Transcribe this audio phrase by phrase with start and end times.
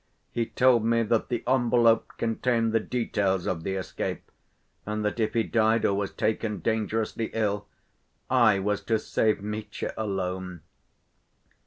[0.31, 4.31] He told me that the envelope contained the details of the escape,
[4.83, 7.67] and that if he died or was taken dangerously ill,
[8.27, 10.61] I was to save Mitya alone.